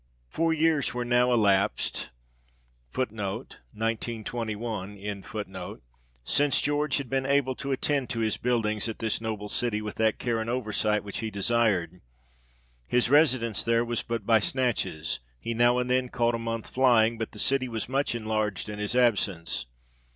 Four 0.29 0.51
years 0.51 0.95
were 0.95 1.05
now 1.05 1.27
l 1.29 1.35
elapsed 1.35 2.09
since 2.89 3.11
George 6.59 6.97
had 6.97 7.09
been 7.11 7.25
able 7.27 7.55
to 7.55 7.71
attend 7.71 8.09
to 8.09 8.19
his 8.21 8.37
buildings 8.37 8.89
at 8.89 8.97
this 8.97 9.21
noble 9.21 9.47
city 9.47 9.79
with 9.79 9.95
that 9.97 10.17
care 10.17 10.39
and 10.41 10.49
oversight 10.49 11.03
which 11.03 11.19
he 11.19 11.29
desired. 11.29 12.01
His 12.87 13.11
residence 13.11 13.63
there 13.63 13.85
was 13.85 14.01
but 14.01 14.25
by 14.25 14.39
snatches; 14.39 15.19
he 15.39 15.53
now 15.53 15.77
and 15.77 15.87
then 15.87 16.09
caught 16.09 16.33
a 16.33 16.39
month 16.39 16.71
flying, 16.71 17.19
but 17.19 17.31
the 17.31 17.37
city 17.37 17.67
was 17.67 17.87
much 17.87 18.15
enlarged 18.15 18.69
in 18.69 18.79
his 18.79 18.95
absence. 18.95 19.67